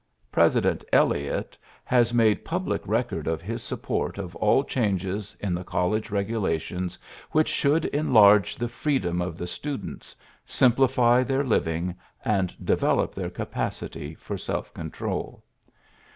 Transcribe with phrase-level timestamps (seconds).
[0.31, 1.55] President Eliot
[1.85, 6.97] has made public record of his support of all changes in the college regulations
[7.29, 11.93] which should enlarge the freedom of the stu dents, simplify their living,
[12.25, 15.43] and develop their capacity for self control.